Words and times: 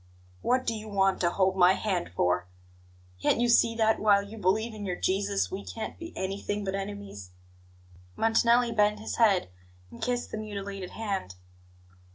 What 0.41 0.65
do 0.65 0.73
you 0.73 0.87
want 0.87 1.21
to 1.21 1.29
hold 1.29 1.55
my 1.55 1.73
hand 1.73 2.09
for? 2.15 2.47
Can't 3.21 3.39
you 3.39 3.47
see 3.47 3.75
that 3.75 3.99
while 3.99 4.23
you 4.23 4.35
believe 4.35 4.73
in 4.73 4.83
your 4.83 4.95
Jesus 4.95 5.51
we 5.51 5.63
can't 5.63 5.99
be 5.99 6.11
anything 6.17 6.63
but 6.63 6.73
enemies?" 6.73 7.29
Montanelli 8.15 8.71
bent 8.71 8.97
his 8.99 9.17
head 9.17 9.51
and 9.91 10.01
kissed 10.01 10.31
the 10.31 10.39
mutilated 10.39 10.89
hand. 10.89 11.35